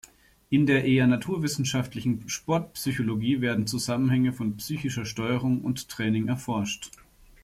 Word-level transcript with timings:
In 0.49 0.65
der 0.65 0.83
eher 0.85 1.05
naturwissenschaftlichen 1.05 2.27
"Sportpsychologie" 2.27 3.39
werden 3.39 3.67
Zusammenhänge 3.67 4.33
von 4.33 4.57
psychischer 4.57 5.05
Steuerung 5.05 5.61
und 5.61 5.89
Training 5.89 6.27
erforscht. 6.27 6.89